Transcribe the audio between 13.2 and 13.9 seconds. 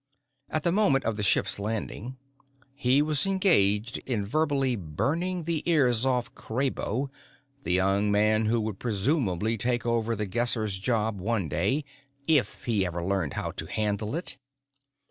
how to